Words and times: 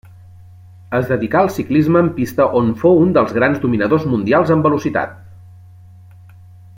Es 0.99 1.03
dedicà 1.09 1.41
al 1.41 1.51
ciclisme 1.57 2.01
en 2.05 2.09
pista 2.15 2.47
on 2.61 2.71
fou 2.85 2.97
un 3.03 3.13
dels 3.19 3.35
grans 3.39 3.61
dominador 3.67 4.09
mundials 4.15 4.55
en 4.57 4.65
velocitat. 4.69 5.15